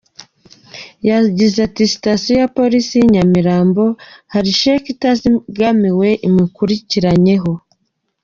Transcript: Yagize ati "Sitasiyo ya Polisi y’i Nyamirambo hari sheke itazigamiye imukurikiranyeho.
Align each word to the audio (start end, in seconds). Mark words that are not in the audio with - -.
Yagize 1.09 1.57
ati 1.67 1.83
"Sitasiyo 1.93 2.33
ya 2.41 2.51
Polisi 2.57 2.93
y’i 2.97 3.09
Nyamirambo 3.13 3.83
hari 4.33 4.51
sheke 4.59 4.87
itazigamiye 4.95 6.09
imukurikiranyeho. 6.27 7.51